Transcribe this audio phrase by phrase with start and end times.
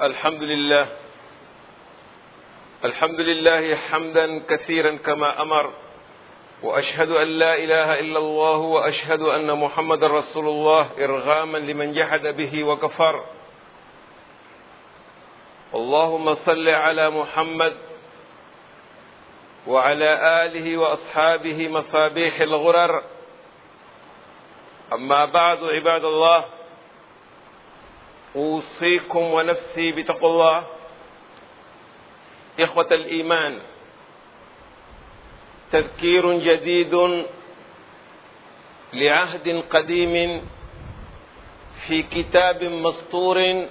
[0.00, 0.86] الحمد لله.
[2.84, 5.72] الحمد لله حمدا كثيرا كما أمر
[6.62, 12.64] وأشهد أن لا إله إلا الله وأشهد أن محمدا رسول الله إرغاما لمن جحد به
[12.64, 13.24] وكفر.
[15.74, 17.74] اللهم صل على محمد
[19.66, 20.10] وعلى
[20.44, 23.02] آله وأصحابه مصابيح الغرر.
[24.92, 26.44] أما بعد عباد الله
[28.36, 30.66] أوصيكم ونفسي بتقوى الله.
[32.60, 33.58] إخوة الإيمان
[35.72, 37.24] تذكير جديد
[38.92, 40.48] لعهد قديم
[41.86, 43.66] في كتاب مسطور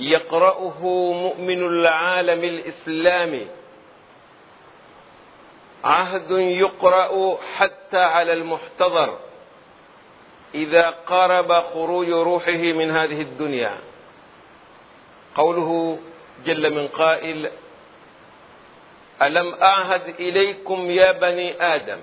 [0.00, 0.80] يقرأه
[1.12, 3.46] مؤمن العالم الإسلامي.
[5.84, 9.18] عهد يقرأ حتى على المحتضر.
[10.54, 13.74] إذا قرب خروج روحه من هذه الدنيا.
[15.34, 15.98] قوله
[16.44, 17.50] جل من قائل
[19.22, 21.98] ألم أعهد إليكم يا بني آدم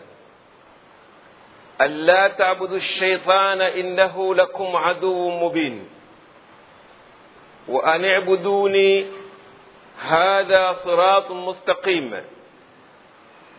[1.81, 5.89] الا تعبدوا الشيطان إنه لكم عدو مبين
[7.67, 9.05] وأن اعبدوني
[10.01, 12.21] هذا صراط مستقيم.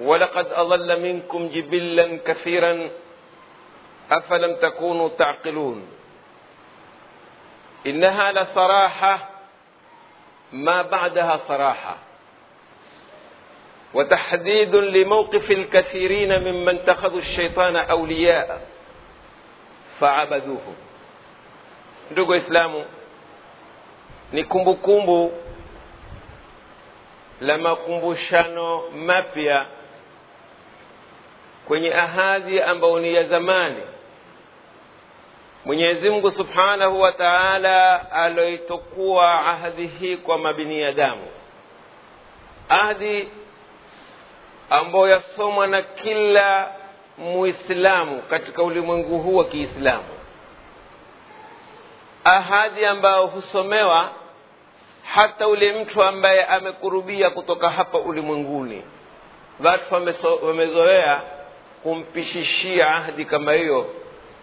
[0.00, 2.88] ولقد أضل منكم جبلا كثيرا
[4.10, 5.88] أفلم تكونوا تعقلون؟
[7.86, 9.28] إنها لصراحة
[10.52, 11.96] ما بعدها صراحة.
[13.94, 18.60] وتحديد لموقف الكثيرين ممن اتخذوا الشيطان أولياء
[20.00, 20.74] فعبدوه
[22.10, 22.84] ndugu waislamu
[24.32, 25.32] ni kumbukumbu
[27.40, 29.66] la makumbushano mapya
[31.68, 33.82] kwenye ahadi ambayo ni ya zamani.
[35.64, 41.26] Mwenyezi mungu subhanahu wa taala aloitukua ahadi hii kwa mabiniadamu.
[42.68, 43.28] Ahadi
[44.70, 46.68] ambayo yasomwa na kila
[47.18, 50.04] muislamu katika ulimwengu huu wa kiislamu.
[52.24, 54.10] Ahadi ambayo husomewa
[55.14, 58.82] hata ule mtu ambaye amekurubia kutoka hapa ulimwenguni.
[59.64, 59.94] Watu
[60.46, 61.20] wamezoea
[61.82, 63.86] kumpishishia ahdi kama hiyo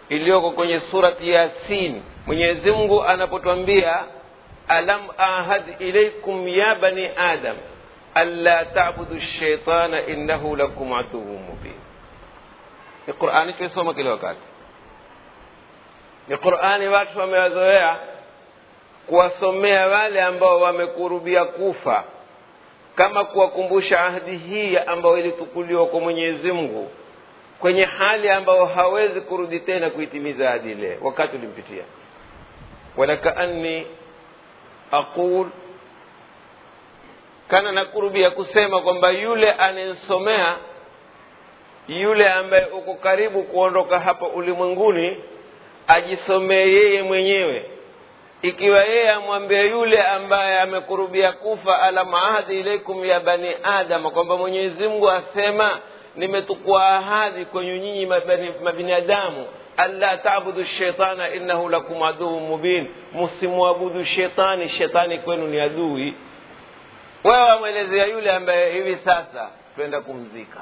[0.08, 2.02] iliyoko kwenye surati yasin.
[2.26, 2.72] Mwenyezi
[3.06, 3.98] anapotwambia
[4.68, 7.56] alam ahad ilaikum ya bani adam
[8.14, 11.74] anla tabudu shaitana innahu lakum aduwu mubin.
[13.06, 14.40] Ni qurani tuisoma kile wakati.
[16.28, 17.96] Ni qurani watu wamewazoea
[19.06, 22.04] kuwasomea wale ambao wamekurubia kufa
[22.94, 26.90] kama kuwakumbusha ahdi hii ambayo ilitukuliwa kwa mwenyezi mungu
[27.60, 31.84] kwenye hali ambayo hawezi kurudi tena kuitimiza hadi ile wakati ulimpitia.
[32.96, 33.86] Walakaanni
[34.92, 35.46] aqul
[37.48, 40.56] kana nakurubia kusema kwamba yule anayesomea
[41.88, 45.16] yule ambaye uko karibu kuondoka hapa ulimwenguni
[45.86, 47.64] ajisomee yeye mwenyewe.
[48.42, 54.88] Ikiwa yeye amwambia yule ambaye amekurubia kufa alam ahadi ilaikum ya bani adama kwamba mwenyezi
[54.88, 55.78] mungu asema
[56.18, 58.06] nimetukua ahadi kwenye nyinyi
[58.64, 59.46] mabinadamu.
[59.76, 62.86] Alla tabudu shaitana innahu lakum aduu mubin.
[63.14, 66.14] Msimwabudu shetani shetani kwenu ni adui.
[67.24, 70.60] Wewe wamwelezea yule ambaye hivi sasa twenda kumzika.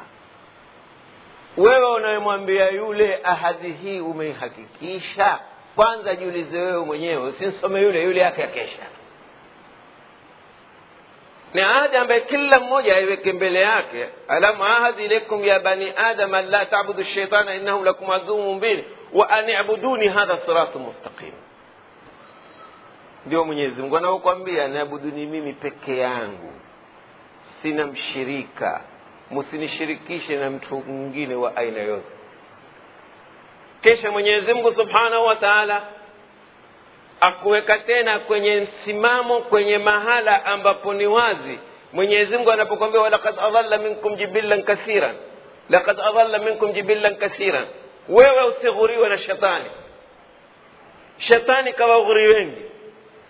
[1.57, 5.39] Wewe unayemwambia yule ahadi hii umeihakikisha?
[5.77, 8.83] Kwanza jiulize wewe mwenyewe usimsome yule yule yake akesha
[11.57, 14.09] ni ahadi ambaye kila mmoja aiweke mbele yake.
[14.29, 19.31] Alamu ahadi ilaikum ya bani adam an la tabudu shaitana innahu lakum aduu mubin wa
[19.31, 21.33] an ibuduni hadha siratu mustaqim.
[23.27, 26.53] Ndio mwenyezi mungu anaokwambia niabuduni mimi peke yangu.
[27.63, 28.81] Sina mshirika.
[29.31, 32.07] Msinishirikishe na mtu mwingine wa aina yote
[33.83, 35.83] kisha mwenyezi mungu subhanahu wa taala
[37.21, 41.59] akuweka tena kwenye msimamo kwenye mahala ambapo ni wazi.
[41.93, 45.15] Mwenyezi mungu anapokwambia walakad adalla minkum jibillan kathiran.
[45.71, 47.67] Lakad adalla minkum jibillan kathiran.
[48.09, 49.71] Wewe usighuriwe na shetani.
[51.19, 52.63] Shetani kawaghuri wengi.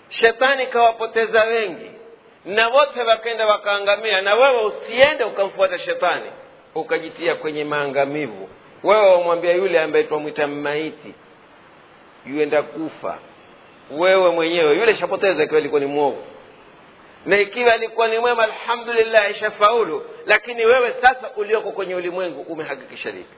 [0.09, 1.91] Shetani kawapoteza wengi.
[2.45, 4.21] Na wote wakenda wakaangamia.
[4.21, 6.31] Na wewe usiende ukamfuata shetani.
[6.75, 8.49] Ukajitia kwenye maangamivu.
[8.83, 11.15] Wewe wamwambia yule ambaye twamwita maiti
[12.27, 13.19] yuenda kufa
[13.91, 14.77] wewe mwenyewe.
[14.79, 16.23] Yule shapoteza ikiwa ilikuwa ni mwovu
[17.27, 23.35] na ikiwa alikuwa ni mwema alhamdulillah ishafaulu lakini wewe sasa ulioko kwenye ulimwengu umehakikisha lipi?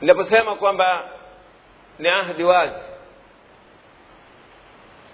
[0.00, 1.04] Ninaposema kwamba
[1.98, 2.74] ni ahdi wazi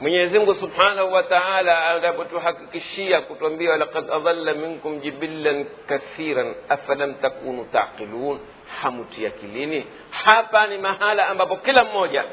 [0.01, 8.39] mwenyezi mungu subhanahu wa taala anapotuhakikishia kutuambia lakad adalla minkum jibillan kathiran afalam takunu taqilun
[8.83, 12.25] hamuti akilini hapa ni mahala ambapo kila mmoja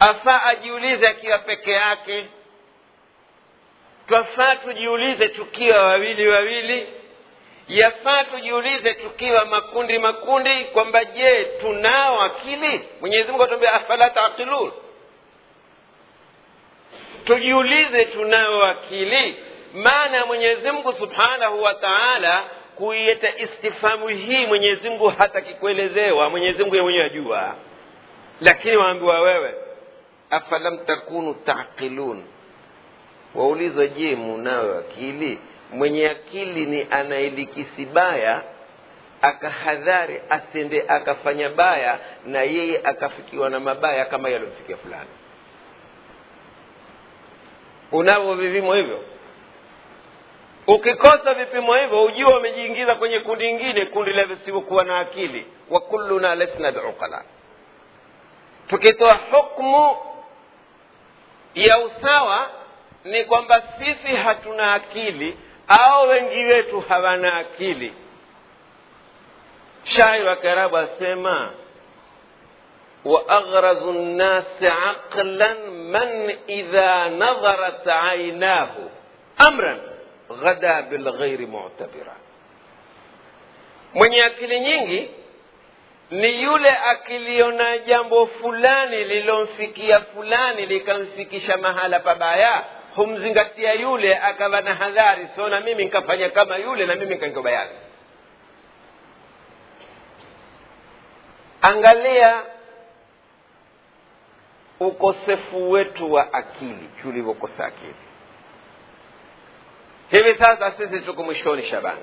[0.00, 2.26] afaa ajiulize akiwa peke yake.
[4.08, 6.86] Twafaa tujiulize tukiwa wawili wawili.
[7.68, 12.88] Yafaa tujiulize tukiwa makundi makundi kwamba je tunao akili?
[13.00, 14.72] Mwenyezi mungu atuambia afala taqilun.
[17.24, 19.36] Tujiulize tunao akili.
[19.74, 22.44] Maana ya mungu subhanahu wa taala
[22.76, 27.54] kuieta istifamu hii mwenyezi mungu hataki kuelezewa mwenyezi mungu ye mwenyewe ajua.
[28.40, 29.54] Lakini waambiwa wewe
[30.30, 32.24] afalam takunu taqilun?
[33.34, 35.38] Waulizwa je munayo akili?
[35.72, 38.42] Mwenye akili ni anayelikisi baya
[39.22, 45.10] akahadhari asende akafanya baya na yeye akafikiwa na mabaya kama yaliyomfikia fulani.
[47.92, 49.04] Unavyo vivimo hivyo
[50.67, 56.35] ukikosa vipimo hivyo ujua umejiingiza kwenye kundi ingine kundi la visivyokuwa na akili wa kulluna
[56.35, 57.23] lasna biuqala
[58.67, 59.97] tukitoa hukmu
[61.53, 62.49] ya usawa
[63.05, 65.37] ni kwamba sisi hatuna akili
[65.67, 67.93] au wengi wetu hawana akili
[69.83, 71.51] shairi wa kiarabu asema
[73.05, 78.69] واغرز الناس عقلا من اذا نظرت عيناه
[79.47, 79.79] امرا
[80.42, 82.14] ghada bilghairi mu'tabira.
[83.94, 85.10] Mwenye akili nyingi
[86.10, 92.64] ni yule akiliona jambo fulani lilomfikia fulani likamfikisha mahala pabaya
[92.96, 97.68] humzingatia yule akawa na hadhari so na mimi nkafanya kama yule na mimi nkangoba
[101.62, 102.42] angalia
[104.80, 107.94] ukosefu wetu wa akili tulivyokosa akili
[110.12, 112.00] hivi sasa sisi tuko mwishoni shabani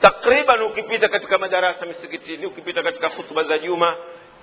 [0.00, 3.96] takriban ukipita katika madarasa misikitini ukipita katika hutuba za juma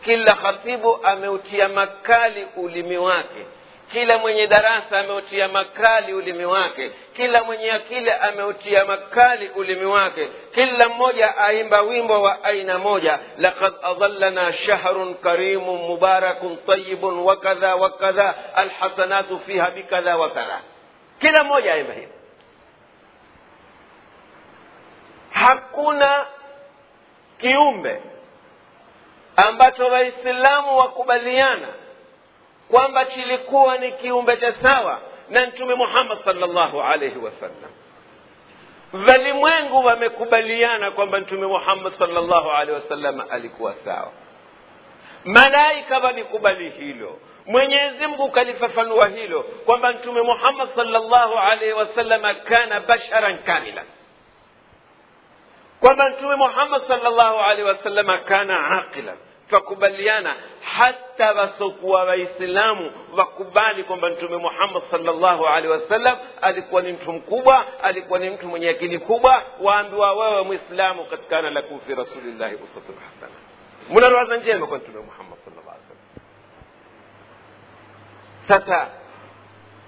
[0.06, 3.46] kila khatibu ameutia makali ulimi wake.
[3.92, 6.92] Kila mwenye darasa ameutia makali ulimi wake.
[7.16, 10.28] Kila mwenye akili ameutia makali ulimi wake.
[10.54, 13.20] Kila mmoja aimba wimbo wa aina moja.
[13.38, 20.62] Laqad adallana shahrun karimun mubarakun tayibun wakadha wakadha alhasanatu fiha bikadha wakadha
[21.20, 22.12] kila mmoja aimba hivi
[25.32, 26.26] hakuna
[27.40, 28.02] kiumbe
[29.36, 31.68] ambacho waislamu wakubaliana
[32.72, 35.00] kwamba kilikuwa ni kiumbe cha sawa
[35.30, 37.72] na mtume muhammad salllahu alaihi wasallam
[39.08, 44.12] walimwengu wamekubaliana kwamba mtume muhammad salllahu alaihi wasallam alikuwa sawa.
[45.26, 53.38] Malaika walikubali hilo mwenyezi mungu kalifafanua hilo kwamba mtume muhammad salllahu alaihi wasallam kana basharan
[53.38, 53.84] kamila
[55.80, 59.18] kwamba mtume muhammad salllahu alaihi wasallam kana aqilan
[59.50, 60.36] twakubaliana
[60.76, 68.20] hata wasokuwa waislamu wakubali kwamba mtume muhammad salllahu alehi wasallam alikuwa ni mtu mkubwa alikuwa
[68.20, 73.34] ni mtu mwenye akili kubwa waambiwa wewe mwislamu katikana lakum fi rasulillahi uswatun hasana
[73.90, 75.98] muna rawaza njema kwa mtume muhammad sallallahu alaihi wasallam
[78.48, 78.88] sasa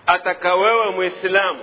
[0.06, 1.62] ataka wewe mwislamu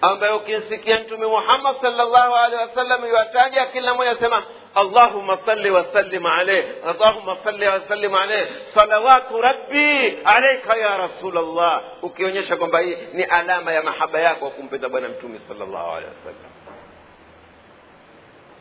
[0.00, 4.42] ambaye ukimsikia mtume muhammad salllahu alehi wasallam iwataja kila mmoja asema
[4.76, 12.56] اللهم صل وسلم عليه اللهم صل وسلم عليه صلوات ربي عليك يا رسول الله ukionyesha
[12.56, 16.50] kwamba hii ni alama ya mahaba yako kumpenda bwana mtume sallallahu alaihi wasallam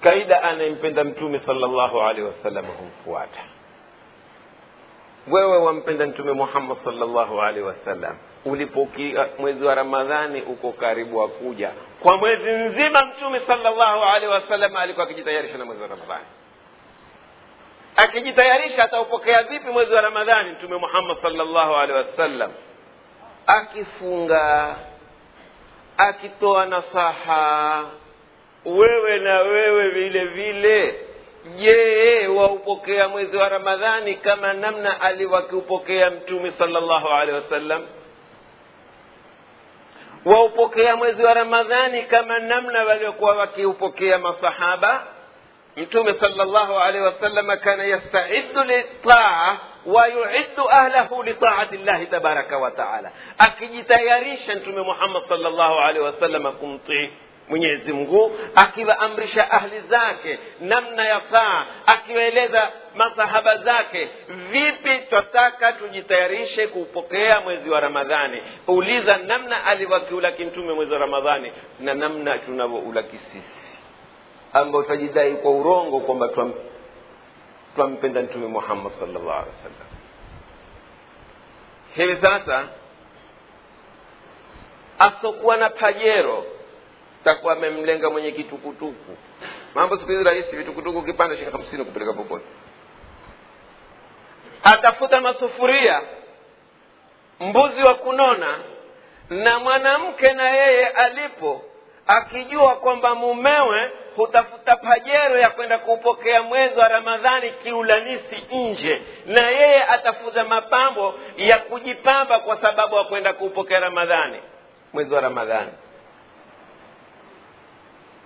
[0.03, 3.39] kaida anayempenda mtume sallallahu alaihi wasallam humfuata
[5.27, 8.17] wewe wampenda mtume muhammad salllahu alaihi wasallam.
[8.45, 11.71] Ulipokia mwezi wa ramadhani uko karibu wa kuja.
[11.99, 16.25] Kwa mwezi mzima mtume salllahu alaihi wasallam alikuwa akijitayarisha na mwezi wa ramadhani.
[17.95, 22.51] Akijitayarisha ataupokea vipi mwezi wa ramadhani mtume muhammad salllahu alaihi wasallam?
[23.47, 24.75] Akifunga
[25.97, 27.83] akitoa nasaha.
[28.65, 30.99] Wewe na wewe vile vile
[31.57, 37.85] je waupokea mwezi wa ramadhani kama namna aliwakiupokea mtume salllahu alaihi wasallam
[40.25, 45.03] waupokea mwezi wa ramadhani kama namna waliokuwa wakiupokea masahaba
[45.77, 54.55] mtume salllahu alaihi wasallam kana yastaidu litaa wayuiddu ahlahu litaati llahi tabaraka wa taala akijitayarisha
[54.55, 57.09] mtume muhammad salllahu alaihi wasallam kumtii
[57.49, 64.09] mwenyezi mungu akiwaamrisha ahli zake namna ya saa akiwaeleza masahaba zake
[64.51, 68.41] vipi twataka tujitayarishe kuupokea mwezi wa ramadhani?
[68.67, 73.61] Uliza namna alivyokiulaki mtume mwezi wa ramadhani na namna tunavyoulaki sisi
[74.53, 76.29] ambao twajidai kwa urongo kwamba
[77.75, 79.87] twampenda mtume muhammad salllah alih wa sallam
[81.95, 82.67] hivi sasa
[84.99, 86.45] asokuwa na pajero
[87.23, 89.17] takuwa amemlenga mwenye kitukutuku.
[89.75, 92.45] Mambo siku hizi rahisi vitukutuku kipanda shilingi hamsini kupeleka popote.
[94.63, 96.01] Atafuta masufuria
[97.39, 98.59] mbuzi wa kunona
[99.29, 101.61] na mwanamke na yeye alipo
[102.07, 109.83] akijua kwamba mumewe hutafuta pajero ya kwenda kuupokea mwezi wa ramadhani kiulanisi nje na yeye
[109.83, 114.37] atafuta mapambo ya kujipamba kwa sababu ya kwenda kuupokea ramadhani
[114.93, 115.71] mwezi wa ramadhani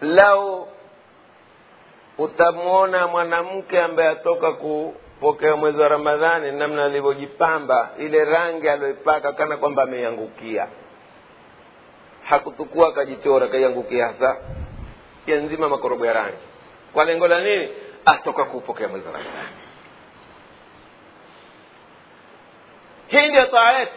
[0.01, 0.67] lau
[2.17, 9.83] utamwona mwanamke ambaye atoka kupokea mwezi wa ramadhani namna alivyojipamba ile rangi aliyoipaka kana kwamba
[9.83, 10.67] ameiangukia
[12.23, 14.37] hakutukua akajichora akaiangukia hasa
[15.27, 16.37] ya nzima makorogo ya rangi.
[16.93, 17.69] Kwa lengo la nini?
[18.05, 19.55] Atoka kupokea mwezi wa ramadhani.
[23.07, 23.91] Hii ndio taa yetu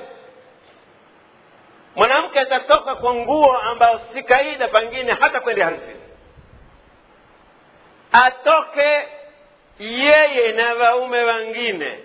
[1.99, 6.01] mwanamke atatoka kwa nguo ambayo si kaida pengine hata kwenda harusini
[8.13, 9.07] atoke
[9.79, 11.99] yeye na waume wengine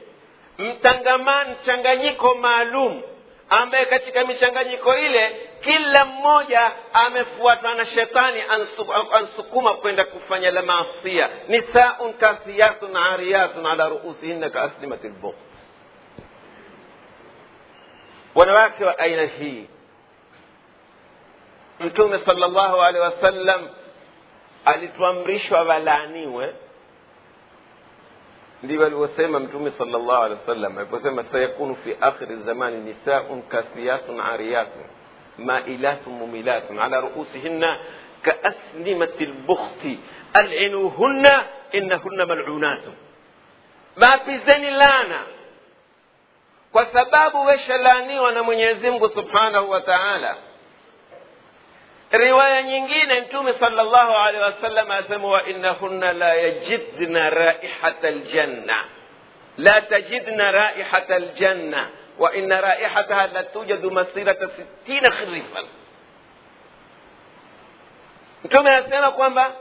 [1.45, 3.01] mchanganyiko maalum
[3.49, 8.43] ambaye katika michanganyiko ile kila mmoja amefuatwa na shetani
[9.13, 15.35] ansukuma kwenda kufanya la maasia nisaun kasiyatun ariyatun ala ruusihinna kaaslimati lbukh
[18.35, 19.67] wanawake wa aina hii
[21.79, 23.61] mtume sala llahu alehi wasallam
[24.65, 26.53] alituamrishwa walaaniwe
[28.63, 34.83] ndivyo alivyosema mtume sala llahu alehi wasallam aliposema sayakunu fi akhiri zamani nisaun kasiyatun ariyatun
[35.37, 37.79] mailatun mumilatun ala ruusihinna
[38.21, 39.99] kaaslimati lbukhti
[40.33, 42.93] alinuhunna innahunna malunatun
[43.95, 45.19] maapizeni lana
[46.71, 50.35] kwa sababu weshalaaniwa na mwenyezi mungu subhanahu wa taala
[52.13, 58.85] riwaya nyingine mtume sala llahu alehi wasallam asema wa innahunna la yajidna raihata ljanna
[59.57, 61.87] la tajidna raihata ljanna
[62.19, 65.65] wa inna raihataha la tujadu masirata sittina khirifan
[68.43, 69.51] mtume anasema kwamba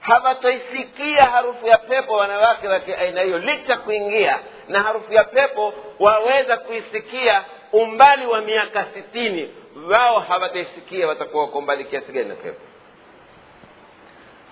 [0.00, 6.56] hawataisikia harufu ya pepo wanawake wa kiaina hiyo licha kuingia na harufu ya pepo waweza
[6.56, 7.44] kuisikia
[7.74, 9.54] umbali wa miaka sitini
[9.90, 12.60] wao hawataisikia watakuwa wako mbali kiasi gani na pepo.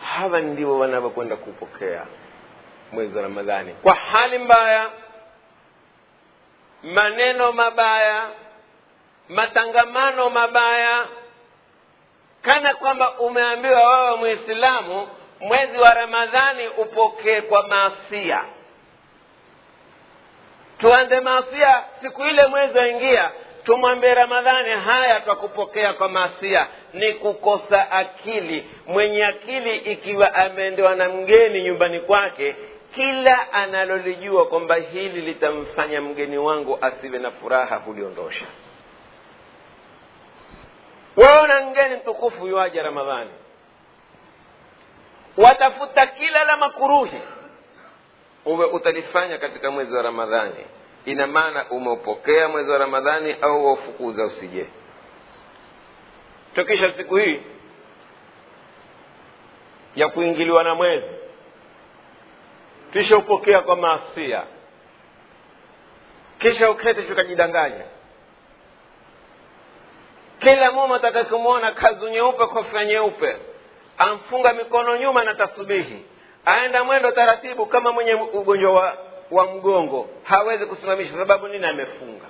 [0.04, 2.06] Hawa ndio wanavyokwenda kupokea
[2.92, 3.72] mwezi wa ramadhani.
[3.82, 4.90] Kwa hali mbaya
[6.82, 8.26] maneno mabaya
[9.28, 11.06] matangamano mabaya
[12.42, 15.08] kana kwamba umeambiwa wewe mwislamu
[15.40, 18.44] mwezi wa ramadhani upokee kwa maasia
[20.82, 21.82] tuanze maasia.
[22.02, 23.30] Siku ile mwezi waingia
[23.64, 26.66] tumwambie ramadhani haya twakupokea kwa maasia.
[26.94, 28.70] Ni kukosa akili.
[28.86, 32.56] Mwenye akili ikiwa ameendewa na mgeni nyumbani kwake
[32.94, 38.44] kila analolijua kwamba hili litamfanya mgeni wangu asiwe na furaha huliondosha.
[41.16, 43.30] Waona mgeni mtukufu yuaja ramadhani?
[45.36, 47.20] Watafuta kila la makuruhi
[48.44, 50.64] uwe utalifanya katika mwezi wa ramadhani.
[51.04, 54.66] Ina maana umeupokea mwezi wa ramadhani au waufukuza usije.
[56.54, 57.40] Tokisha siku hii
[59.96, 61.06] ya kuingiliwa na mwezi
[62.92, 64.42] kisha upokea kwa maasia.
[66.38, 67.84] Kisha ukete tukajidanganya
[70.40, 73.36] kila mume atakakumwona kazu nyeupe kofia nyeupe
[73.98, 76.04] amfunga mikono nyuma na tasubihi
[76.44, 78.96] aenda mwendo taratibu kama mwenye ugonjwa wa,
[79.30, 80.08] wa mgongo.
[80.22, 82.24] Hawezi kusimamisha sababu nini amefunga?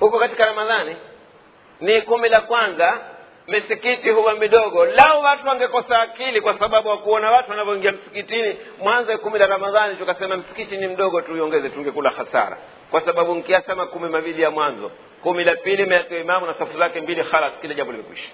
[0.00, 0.96] Huko katika ramadhani?
[1.80, 2.98] Ni kumi la kwanza.
[3.48, 4.84] Misikiti huwa midogo.
[4.84, 6.98] Lau watu wangekosa akili kwa sababu wa
[7.30, 12.56] watu wanavyoingia msikitini mwanzo ya kumi la ramadhani tukasema msikiti ni mdogo tuiongeze tungekula hasara.
[12.90, 14.90] Kwa sababu nkiasa kumi mawili ya mwanzo
[15.22, 18.28] kumi la pili meatiwa imamu na safu zake mbili khalas kila jambo limekwisha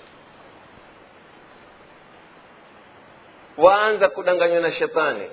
[3.58, 5.30] waanza kudanganywa na shetani.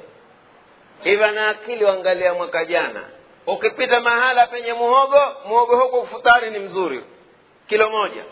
[1.03, 3.01] Iva na akili waangalia mwaka jana.
[3.47, 7.03] Ukipita mahala penye muhogo muhogo huko futari ni mzuri.
[7.67, 8.23] Kilo moja.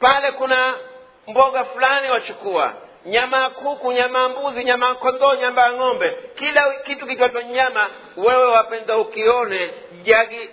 [0.00, 0.74] Pale kuna
[1.28, 2.72] mboga fulani wachukua.
[3.06, 6.16] Nyama ya kuku nyama ya mbuzi nyama ya kondoo nyama ya ng'ombe.
[6.34, 9.70] Kila kitu kikiwatwa nyama wewe wapenda ukione
[10.02, 10.50] jagi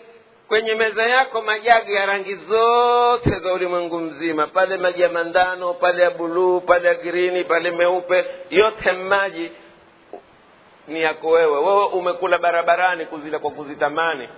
[0.50, 4.48] kwenye meza yako majagi ya rangi zote za ulimwengu mzima.
[4.48, 8.25] Pale maji ya mandano pale ya buluu pale ya girini pale meupe.
[8.50, 9.51] Yote maji
[10.88, 11.58] ni yako wewe.
[11.60, 14.29] Wewe umekula barabarani kuzila kwa kuzitamani.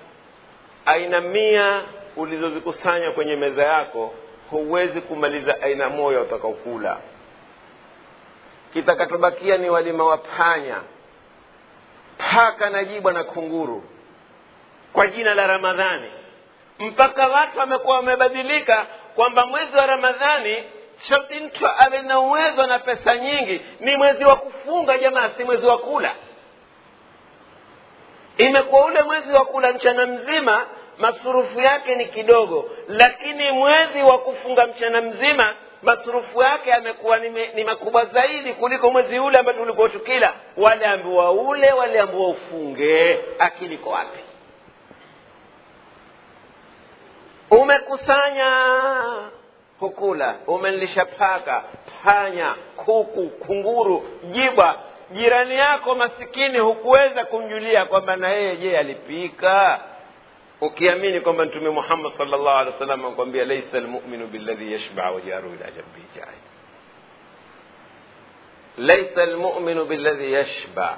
[0.85, 1.81] Aina mia
[2.15, 4.13] ulizozikusanya kwenye meza yako
[4.49, 6.97] huwezi kumaliza aina moja utakaokula.
[8.73, 10.77] Kitakachobakia ni walima wa panya.
[12.17, 13.83] Paka na jibwa na kunguru
[14.93, 16.07] kwa jina la ramadhani.
[16.79, 20.63] Mpaka watu wamekuwa wamebadilika kwamba mwezi wa ramadhani
[21.09, 25.65] sharti mtu awe na uwezo na pesa nyingi ni mwezi wa kufunga jamaa si mwezi
[25.65, 26.11] wa kula.
[28.37, 30.65] Imekuwa ule mwezi wa kula mchana mzima
[30.97, 37.63] masurufu yake ni kidogo lakini mwezi wa kufunga mchana mzima masurufu yake yamekuwa ni, ni
[37.63, 43.19] makubwa zaidi kuliko mwezi ule ambao tulikuwa tukila wale ambiwa ule wale ambiwa ufunge.
[43.39, 44.19] Akili iko wapi
[47.51, 48.51] umekusanya
[49.79, 51.63] hukula umenilisha paka
[52.03, 54.75] panya kuku kunguru jibwa
[55.11, 59.79] jirani yako masikini hukuweza kumjulia kwamba na yeye je alipika?
[60.61, 65.47] Ukiamini kwamba mtume muhammad sal llahu alehi wa sallam akwambia laisa lmuminu billadhi yashba wajaru
[65.49, 66.35] ila jambihi jai
[68.77, 70.97] laisa lmuminu billadhi yashba.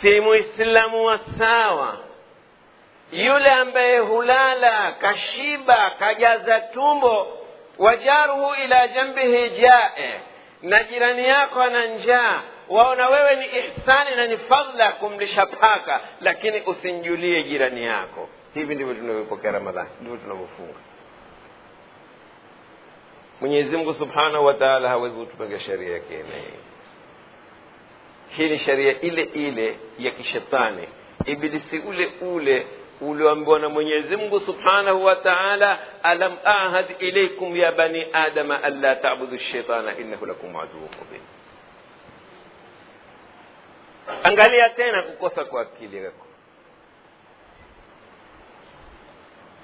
[0.00, 1.96] Si muislamu wa sawa
[3.12, 7.38] yule ambaye hulala kashiba kajaza tumbo
[7.78, 10.20] wajaruhu ila jambihi jae
[10.62, 16.60] na jirani yako ana njaa waona wewe ni ihsani na ni fadla kumlisha paka lakini
[16.60, 18.28] usimjulie jirani yako.
[18.54, 20.78] Hivi ndivyo tunavyopokea ramadhani ndivyo tunavyofunga.
[23.40, 24.54] Mwenyezi mungu subhanahu wa
[24.88, 26.52] hawezi kutupaga sheria yake yenyewe
[28.36, 30.88] hii ni sheria ile ile ya kishetani.
[31.24, 32.66] Ibilisi ule ule
[33.00, 39.38] ulioambiwa na mwenyezi mungu subhanahu wa taala alam ahad ilaikum ya bani adama anla tabudu
[39.38, 41.20] shaitana innahu lakum aduu mubin.
[44.22, 46.26] Angalia tena kukosa kwa akili yako.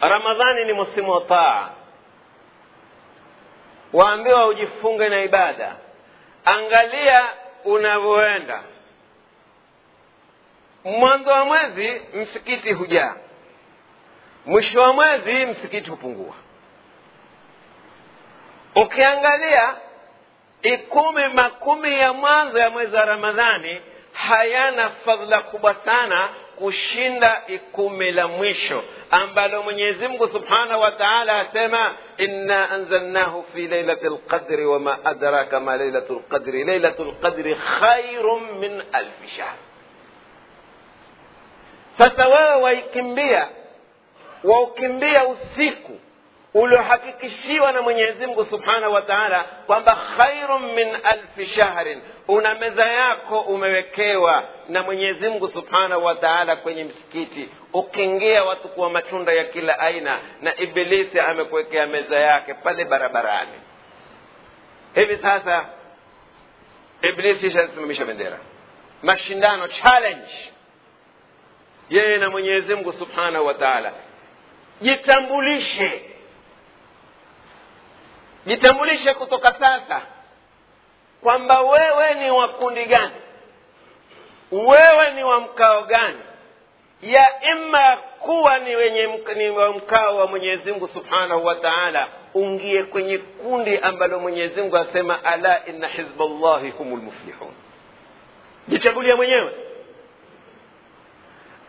[0.00, 1.68] Ramadhani ni msimu wa taa.
[3.92, 5.76] Waambiwa ujifunge na ibada.
[6.44, 7.28] Angalia
[7.64, 8.62] unavyoenda.
[10.84, 13.14] Mwanzo wa mwezi msikiti hujaa
[14.46, 16.34] mwisho wa mwezi msikiti hupungua
[18.76, 19.74] ukiangalia
[20.62, 23.80] ikumi makumi ya mwanzo ya mwezi wa ramadhani
[24.12, 31.94] hayana fadhila kubwa sana kushinda ikumi la mwisho ambalo mwenyezi mungu subhanahu wa taala asema
[32.16, 39.28] inna anzalnahu fi lailati lqadri wama adraka ma lailatu lqadri lailatu lqadri khairun min alfi
[39.36, 39.54] shahr
[41.98, 43.48] sasa wewe waikimbia
[44.44, 45.98] waukimbia usiku
[46.54, 53.40] uliohakikishiwa na mwenyezi mungu subhanahu wa taala kwamba khairun min alfi shahrin una meza yako
[53.40, 59.78] umewekewa na mwenyezi mungu subhanahu wa taala kwenye msikiti ukiingia watu kuwa matunda ya kila
[59.78, 63.52] aina na ibilisi amekuwekea meza yake pale barabarani.
[64.94, 65.64] Hivi sasa
[67.02, 68.38] iblisi ishasimamisha bendera.
[69.02, 70.52] Mashindano challenge
[71.90, 73.92] yeye na mwenyezi mungu subhanahu wa taala
[74.80, 76.02] jitambulishe.
[78.46, 80.02] Jitambulishe kutoka sasa
[81.22, 83.12] kwamba wewe ni wa kundi gani?
[84.50, 86.18] Wewe ni wa mkao gani?
[87.02, 89.06] Ya ima kuwa ni wenye
[89.36, 94.76] ni wa mkao wa mwenyezi mungu subhanahu wa taala ungie kwenye kundi ambalo mwenyezi mungu
[94.76, 97.52] asema ala inna hizballahi humu lmuflihun
[98.68, 99.52] jichagulie mwenyewe.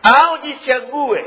[0.02, 1.24] Au jichague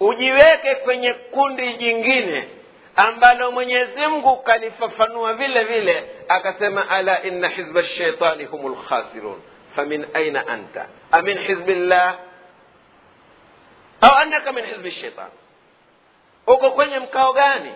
[0.00, 2.48] ujiweke kwenye kundi jingine
[2.96, 9.42] ambalo mwenyezi mungu kalifafanua vile vile akasema ala inna hizba lshaitani hum lkhasirun
[9.76, 10.86] famin aina anta?
[11.12, 12.14] Amin hizbi llah
[14.00, 15.30] au annaka min hizbi lshaitan
[16.46, 17.72] uko kwenye mkao gani?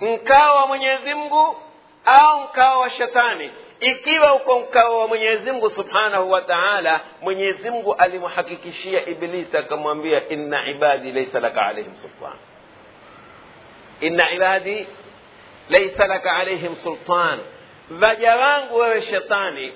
[0.00, 1.56] Mkao wa mwenyezi mungu
[2.04, 3.50] au mkao wa shetani
[3.80, 10.66] ikiwa uko mkao wa mwenyezi mungu subhanahu wa taala mwenyezi mungu alimhakikishia iblisi akamwambia inna
[10.66, 12.38] ibadi laisa laka alaihim sultan.
[14.00, 14.86] Inna ibadi
[15.68, 17.38] laisa laka alaihim sultan.
[17.90, 19.72] Vaja wangu wewe shetani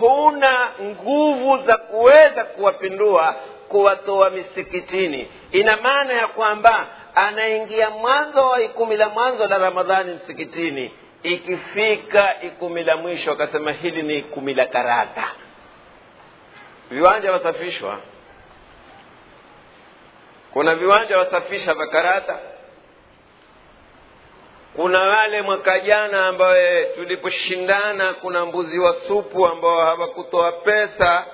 [0.00, 3.34] huna nguvu za kuweza kuwapindua
[3.68, 5.28] kuwatoa misikitini.
[5.52, 12.84] Ina maana ya kwamba anaingia mwanzo wa ikumi la mwanzo la ramadhani msikitini ikifika ikumi
[12.84, 15.24] la mwisho akasema hili ni kumi la karata.
[16.90, 17.98] Viwanja wasafishwa.
[20.52, 22.38] Kuna viwanja wasafisha vya karata.
[24.76, 31.24] Kuna wale mwaka jana ambaye tuliposhindana kuna mbuzi wa supu ambao hawakutoa pesa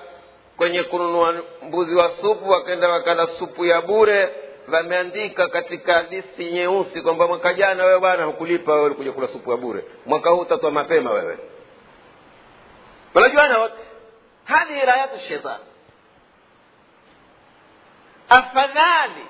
[0.57, 4.29] kwenye kununua mbuzi wa supu wakaenda wakala supu ya bure
[4.73, 9.57] wameandika katika listi nyeusi kwamba mwaka jana wewe bwana hukulipa wewe ulikuja kula supu ya
[9.57, 9.85] bure.
[10.07, 11.39] Mwaka huu utatoa mapema wewe.
[13.15, 13.75] Unajuana wote
[14.45, 15.65] hadhihi rayatu shetani
[18.29, 19.27] afadhali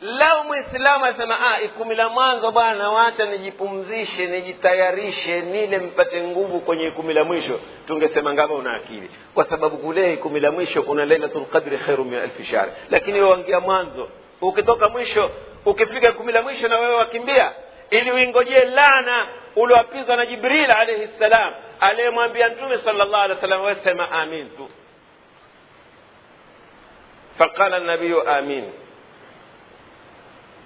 [0.00, 6.86] lao mwislamu asema ah, ikumi la mwanzo bwana wacha nijipumzishe nijitayarishe nile mpate nguvu kwenye
[6.86, 7.60] ikumi la mwisho.
[7.86, 9.10] Tungesema ngama una akili.
[9.34, 13.60] Kwa sababu kule ikumi la mwisho kuna lailatul qadri khairu min alfi shahri lakini wangia
[13.60, 14.08] mwanzo.
[14.40, 15.30] Ukitoka mwisho
[15.64, 17.52] ukifika ikumi la mwisho na wewe wakimbia.
[17.90, 23.62] Ili uingojee lana uliwapizwa na jibril alaihi ssalam aliyemwambia mtume sala llahu alehi wa sallam
[23.64, 24.68] wesema amin tu.
[27.38, 28.64] Faqala nabiyu amin.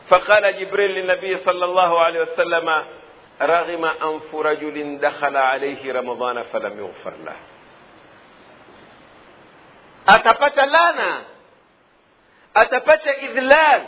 [0.09, 2.83] فقال جبريل للنبي صلى الله عليه وسلم
[3.41, 7.35] رغم أنف رجل دخل عليه رمضان فلم يغفر له
[10.07, 11.21] atapata lana
[12.53, 13.81] atapata idhlal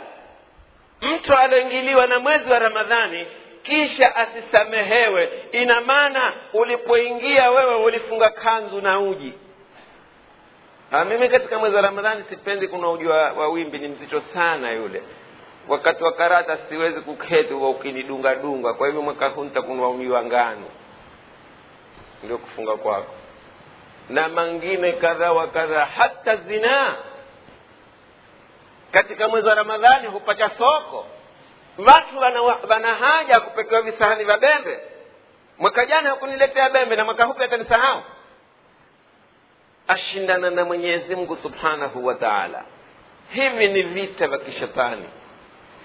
[1.02, 3.26] mtu aliingiliwa na mwezi wa ramadhani
[3.62, 9.32] kisha asisamehewe ina maana ulipoingia wewe ulifunga kanzu na uji
[10.90, 14.70] Ha, mimi katika mwezi wa ramadhani sipendi kuna uji wa, wa wimbi ni mzito sana
[14.72, 15.02] yule
[15.67, 18.73] wakati wa karata siwezi kuketi wa ukinidunga dunga.
[18.73, 20.65] Kwa hivyo mwaka huu nitakunua uji ngano.
[22.23, 23.13] Ndio kufunga kwako.
[24.09, 26.95] Na mangine kadha wa kadha hata zinaa
[28.91, 31.05] katika mwezi wa ramadhani hupata soko.
[31.77, 34.79] Watu wana, wana haja ya kupekewa visahani vya bembe.
[35.57, 38.01] Mwaka jana hakuniletea bembe na mwaka hupi atanisahau?
[39.87, 42.63] Ashindana na mwenyezi mungu subhanahu wa taala.
[43.29, 45.05] Hivi ni vita vya kishetani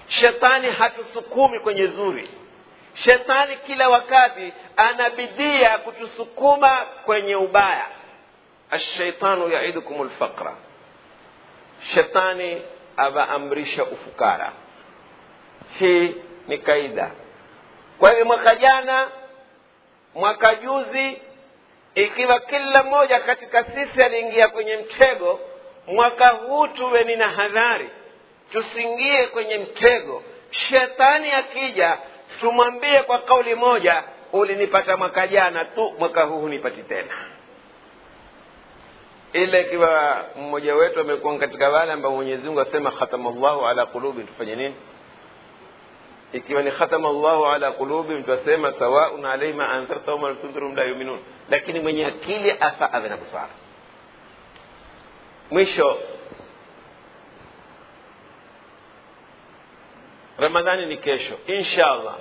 [0.07, 2.29] shetani hatusukumi kwenye zuri.
[3.03, 7.85] Shetani kila wakati anabidia kutusukuma kwenye ubaya.
[8.71, 10.53] Ashaitanu yaidukum lfaqra
[11.93, 12.61] shetani
[12.97, 14.51] avaamrisha ufukara.
[15.79, 16.15] Hii
[16.47, 17.11] ni kaida.
[17.99, 19.07] Kwa hivyo mwaka jana
[20.15, 21.21] mwaka juzi
[21.95, 25.39] ikiwa kila mmoja katika sisi aliingia kwenye mtego
[25.87, 27.89] mwaka huu tuwe ni na hadhari
[28.51, 30.23] tusiingie kwenye mtego.
[30.51, 31.97] Shetani akija
[32.39, 34.03] tumwambie kwa kauli moja
[34.33, 37.25] ulinipata mwaka jana tu mwaka huu hunipati tena.
[39.33, 44.23] Ile ikiwa mmoja wetu amekuwa katika wale ambao mwenyezi mungu asema khatama llahu ala qulubi
[44.23, 44.75] tufanye nini?
[46.33, 51.19] Ikiwa ni khatama llahu ala qulubihim twasema sawaun alaihim anzartahum am la yuminun.
[51.49, 53.49] Lakini mwenye akili afa awe na busara.
[55.51, 55.97] Mwisho
[60.43, 62.15] ramadhani ni kesho insha allah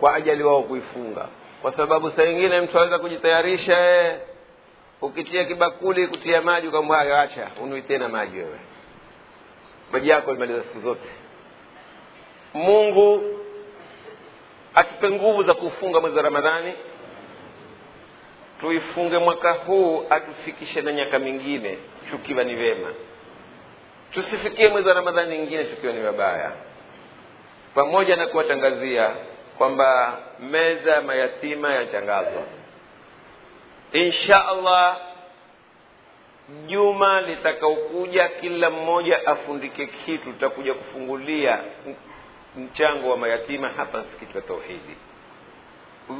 [0.00, 1.28] kwa ajali wao kuifunga.
[1.62, 4.18] Kwa sababu saa ingine mtu aweza kujitayarisha ee,
[5.00, 7.16] ukitia kibakuli kutia maji kwamba hayo
[7.82, 8.58] tena maji wewe.
[9.92, 11.08] Maji yako limaliza siku zote.
[12.54, 13.22] Mungu
[14.74, 16.72] atupe nguvu za kufunga mwezi wa ramadhani.
[18.60, 21.78] Tuifunge mwaka huu atufikishe na nyaka mingine.
[22.10, 22.88] Chukiwa ni vema
[24.16, 26.52] tusifikie mwezi wa ramadhani nyingine tukiwa ni wabaya.
[27.74, 29.10] Pamoja na kuwatangazia
[29.58, 32.42] kwamba meza ya mayatima yatangazwa.
[33.92, 34.96] Insha allah
[36.66, 41.58] juma litakaokuja kila mmoja afundike kitu tutakuja kufungulia
[42.56, 44.96] mchango wa mayatima hapa msikiti wa tauhidi.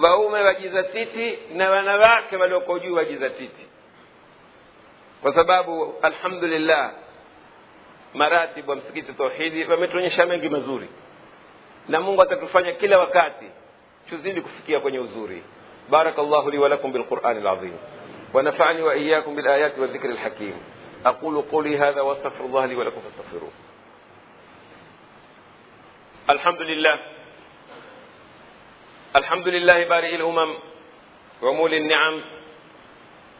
[0.02, 3.66] Waume wajizatiti na wanawake walioko juu wajizatiti
[5.22, 6.90] kwa sababu alhamdulillah
[8.16, 10.88] maratibu wa msikiti tauhidi wametuonyesha mengi mazuri.
[11.88, 13.46] Na mungu atatufanya kila wakati
[14.08, 15.42] tuzidi kufikia kwenye uzuri.
[16.18, 17.78] الله لي ولكم بالقرآن العظيم
[18.34, 20.54] ونفعني وإياكم بالآيات والذكر الحكيم
[21.06, 23.50] أقول قولي هذا واستغفر الله لي ولكم فاستغفروه
[26.30, 26.98] الحمد لله
[29.16, 30.54] الحمد لله بارئ الأمم
[31.42, 32.20] ومولي النعم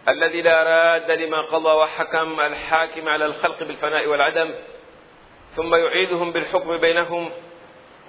[0.09, 4.51] الذي لا راد لما قضى وحكم الحاكم على الخلق بالفناء والعدم
[5.57, 7.31] ثم يعيدهم بالحكم بينهم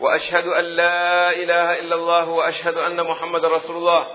[0.02, 4.08] وأشهد أن لا إله إلا الله وأشهد أن محمدا رسول الله.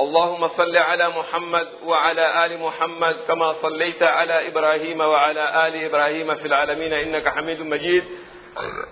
[0.00, 6.46] اللهم صل على محمد وعلى آل محمد كما صليت على إبراهيم وعلى آل إبراهيم في
[6.46, 8.04] العالمين إنك حميد مجيد.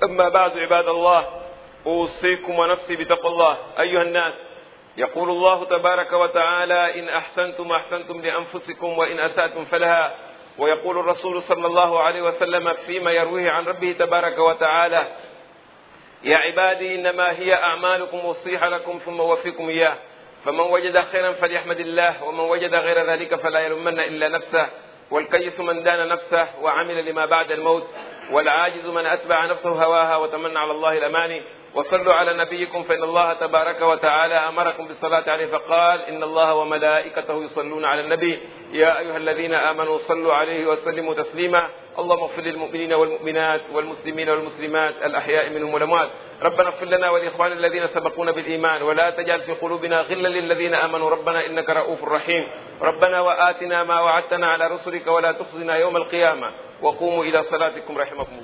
[0.03, 1.27] أما بعد عباد الله
[1.87, 3.57] أوصيكم ونفسي بتقوى الله.
[3.79, 4.35] أيها الناس
[4.97, 10.15] يقول الله تبارك وتعالى إن أحسنتم أحسنتم لأنفسكم وإن أسأتم فلها.
[10.59, 15.07] ويقول الرسول صلى الله عليه وسلم فيما يرويه عن ربه تبارك وتعالى
[16.23, 19.95] يا عبادي إنما هي أعمالكم اوصيح لكم ثم أوفيكم إياه.
[20.45, 24.67] فمن وجد خيرا فليحمد الله ومن وجد غير ذلك فلا يلومن إلا نفسه.
[25.11, 27.87] والكيس من دان نفسه وعمل لما بعد الموت
[28.31, 31.43] والعاجز من أتبع نفسه هواها وتمنى على الله الأماني.
[31.77, 37.85] وصلوا على نبيكم فإن الله تبارك وتعالى أمركم بالصلاة عليه فقال إن الله وملائكته يصلون
[37.85, 38.39] على النبي.
[38.73, 41.69] يا أيها الذين آمنوا صلوا عليه وسلموا تسليما.
[41.99, 46.09] اللهم اغفر للمؤمنين والمؤمنات والمسلمين والمسلمات الأحياء منهم والأموات.
[46.43, 48.83] ربنا اغفر لنا ولإخواننا الذين سبقونا بالإيمان.
[48.83, 51.11] ولا تجعل في قلوبنا غلا للذين آمنوا.
[51.11, 52.49] ربنا إنك رؤوف رحيم.
[52.83, 56.51] ربنا وآتنا ما وعدتنا على رسلك ولا تخزنا يوم القيامة.
[56.83, 58.35] وقوموا إلى صلاتكم رحمكم الله.